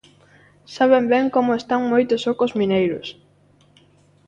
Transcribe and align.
Saben 0.75 1.05
ben 1.13 1.25
como 1.35 1.51
están 1.59 1.81
moitos 1.91 2.21
ocos 2.33 2.51
mineiros. 2.59 3.07